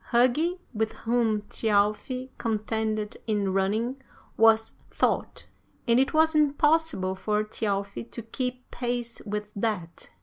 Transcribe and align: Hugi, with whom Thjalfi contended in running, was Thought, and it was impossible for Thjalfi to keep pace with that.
Hugi, 0.09 0.59
with 0.73 0.93
whom 0.93 1.43
Thjalfi 1.43 2.31
contended 2.39 3.17
in 3.27 3.53
running, 3.53 4.01
was 4.35 4.73
Thought, 4.89 5.45
and 5.87 5.99
it 5.99 6.11
was 6.11 6.33
impossible 6.33 7.13
for 7.13 7.43
Thjalfi 7.43 8.09
to 8.09 8.23
keep 8.23 8.71
pace 8.71 9.21
with 9.27 9.51
that. 9.55 10.09